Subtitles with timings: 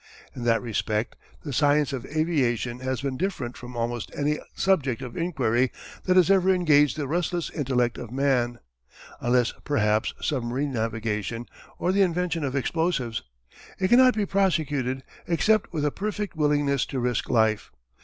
[0.35, 5.15] In that respect the science of aviation has been different from almost any subject of
[5.15, 5.71] inquiry
[6.05, 8.57] that has ever engaged the restless intellect of man,
[9.19, 11.45] unless perhaps submarine navigation,
[11.77, 13.21] or the invention of explosives.
[13.79, 17.69] It cannot be prosecuted except with a perfect willingness to risk life.